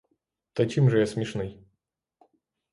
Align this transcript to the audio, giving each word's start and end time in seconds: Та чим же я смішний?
Та 0.53 0.65
чим 0.67 0.89
же 0.89 0.99
я 0.99 1.05
смішний? 1.07 1.59